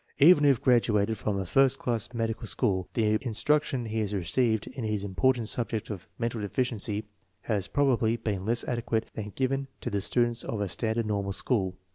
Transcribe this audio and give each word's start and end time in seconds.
Even 0.17 0.45
if 0.45 0.59
graduated 0.63 1.19
from 1.19 1.37
a 1.37 1.45
first 1.45 1.79
rank 1.85 2.15
medical 2.15 2.47
school, 2.47 2.87
the 2.95 3.19
instruction 3.23 3.85
he 3.85 3.99
has 3.99 4.15
received 4.15 4.65
in 4.65 4.83
the 4.83 5.05
important 5.05 5.47
subject 5.47 5.91
of 5.91 6.07
mental 6.17 6.41
deficiency 6.41 7.05
has 7.41 7.67
probably 7.67 8.15
been 8.15 8.43
less 8.43 8.63
adequate 8.63 9.05
than 9.13 9.25
that 9.25 9.35
given 9.35 9.67
to 9.79 9.91
the 9.91 10.01
students 10.01 10.43
of 10.43 10.59
a 10.59 10.67
standard 10.69 11.05
normal 11.05 11.33
school. 11.33 11.75